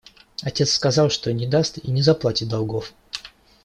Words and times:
Отец 0.41 0.71
сказал, 0.73 1.11
что 1.11 1.31
не 1.31 1.45
даст 1.45 1.77
и 1.77 1.91
не 1.91 2.01
заплатит 2.01 2.47
долгов. 2.47 2.95